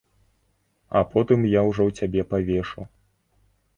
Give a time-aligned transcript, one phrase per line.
[0.99, 2.81] А потым я ўжо цябе павешу!